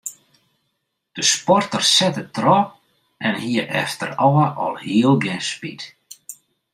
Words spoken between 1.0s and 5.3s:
De sporter sette troch en hie efterôf alhiel